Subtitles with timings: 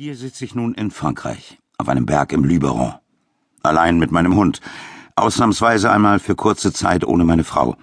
[0.00, 2.94] Hier sitze ich nun in Frankreich, auf einem Berg im Luberon.
[3.64, 4.60] Allein mit meinem Hund.
[5.16, 7.76] Ausnahmsweise einmal für kurze Zeit ohne meine Frau.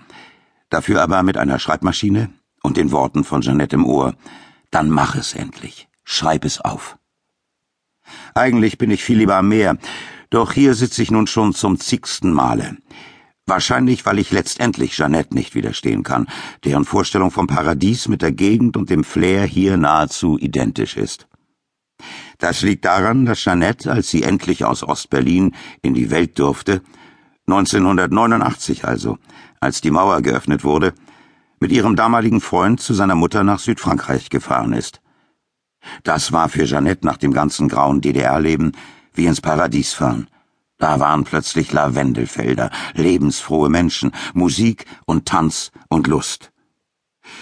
[0.69, 2.29] Dafür aber mit einer Schreibmaschine
[2.63, 4.15] und den Worten von Jeanette im Ohr.
[4.71, 5.89] Dann mach es endlich.
[6.05, 6.97] Schreib es auf.
[8.33, 9.77] Eigentlich bin ich viel lieber am Meer,
[10.29, 12.77] doch hier sitze ich nun schon zum zigsten Male.
[13.45, 16.27] Wahrscheinlich, weil ich letztendlich Jeanette nicht widerstehen kann,
[16.63, 21.27] deren Vorstellung vom Paradies mit der Gegend und dem Flair hier nahezu identisch ist.
[22.39, 26.81] Das liegt daran, dass Jeanette, als sie endlich aus Ostberlin in die Welt durfte,
[27.47, 29.17] 1989 also,
[29.59, 30.93] als die Mauer geöffnet wurde,
[31.59, 35.01] mit ihrem damaligen Freund zu seiner Mutter nach Südfrankreich gefahren ist.
[36.03, 38.71] Das war für Jeanette nach dem ganzen grauen DDR-Leben
[39.13, 40.27] wie ins Paradies fahren.
[40.77, 46.51] Da waren plötzlich Lavendelfelder, lebensfrohe Menschen, Musik und Tanz und Lust.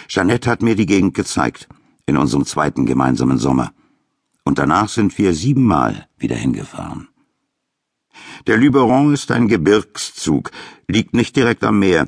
[0.08, 1.68] Jeanette hat mir die Gegend gezeigt,
[2.06, 3.72] in unserem zweiten gemeinsamen Sommer
[4.44, 7.08] und danach sind wir siebenmal wieder hingefahren.
[8.48, 10.52] Der Luberon ist ein Gebirgszug,
[10.88, 12.08] liegt nicht direkt am Meer.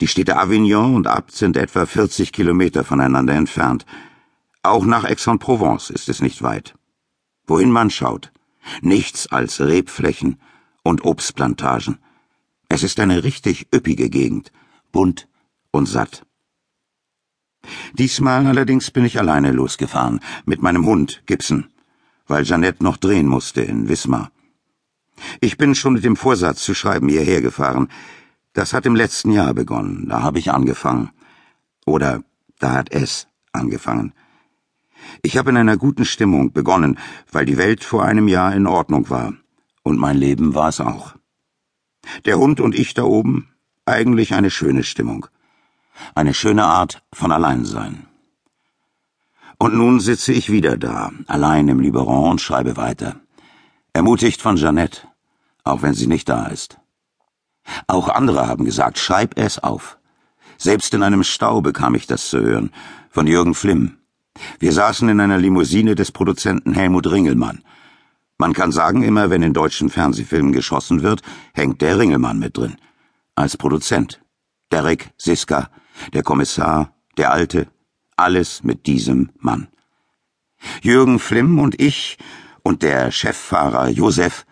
[0.00, 3.86] Die Städte Avignon und Abt sind etwa 40 Kilometer voneinander entfernt.
[4.62, 6.74] Auch nach Aix-en-Provence ist es nicht weit.
[7.46, 8.32] Wohin man schaut,
[8.82, 10.40] nichts als Rebflächen
[10.82, 11.98] und Obstplantagen.
[12.68, 14.52] Es ist eine richtig üppige Gegend,
[14.92, 15.28] bunt
[15.70, 16.26] und satt.
[17.94, 21.68] Diesmal allerdings bin ich alleine losgefahren, mit meinem Hund Gibson
[22.26, 24.30] weil Jeanette noch drehen musste in Wismar.
[25.40, 27.88] Ich bin schon mit dem Vorsatz zu schreiben hierher gefahren.
[28.52, 31.10] Das hat im letzten Jahr begonnen, da habe ich angefangen.
[31.84, 32.22] Oder
[32.58, 34.12] da hat es angefangen.
[35.22, 36.98] Ich habe in einer guten Stimmung begonnen,
[37.30, 39.34] weil die Welt vor einem Jahr in Ordnung war.
[39.82, 41.14] Und mein Leben war es auch.
[42.24, 43.48] Der Hund und ich da oben,
[43.84, 45.26] eigentlich eine schöne Stimmung.
[46.14, 48.06] Eine schöne Art von Alleinsein.
[49.58, 53.16] Und nun sitze ich wieder da, allein im Liberon und schreibe weiter.
[53.92, 55.02] Ermutigt von Jeannette,
[55.64, 56.78] auch wenn sie nicht da ist.
[57.86, 59.98] Auch andere haben gesagt, schreib es auf.
[60.58, 62.70] Selbst in einem Stau bekam ich das zu hören,
[63.10, 63.96] von Jürgen Flimm.
[64.58, 67.62] Wir saßen in einer Limousine des Produzenten Helmut Ringelmann.
[68.38, 71.22] Man kann sagen, immer wenn in deutschen Fernsehfilmen geschossen wird,
[71.54, 72.76] hängt der Ringelmann mit drin.
[73.34, 74.20] Als Produzent.
[74.70, 75.70] Derek, Siska,
[76.12, 77.68] der Kommissar, der Alte,
[78.16, 79.68] alles mit diesem Mann.
[80.82, 82.16] Jürgen Flimm und ich
[82.62, 84.46] und der Cheffahrer Josef,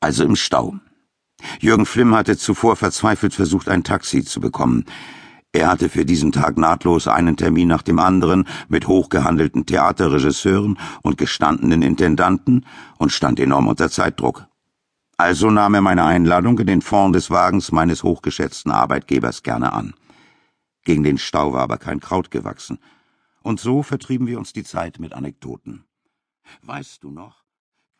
[0.00, 0.76] also im Stau.
[1.60, 4.84] Jürgen Flimm hatte zuvor verzweifelt versucht, ein Taxi zu bekommen.
[5.52, 11.16] Er hatte für diesen Tag nahtlos einen Termin nach dem anderen mit hochgehandelten Theaterregisseuren und
[11.16, 12.66] gestandenen Intendanten
[12.98, 14.48] und stand enorm unter Zeitdruck.
[15.16, 19.94] Also nahm er meine Einladung in den Fond des Wagens meines hochgeschätzten Arbeitgebers gerne an.
[20.84, 22.78] Gegen den Stau war aber kein Kraut gewachsen.
[23.42, 25.84] Und so vertrieben wir uns die Zeit mit Anekdoten.
[26.62, 27.43] Weißt du noch?